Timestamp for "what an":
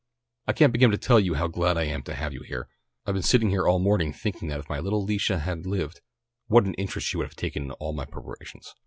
6.47-6.73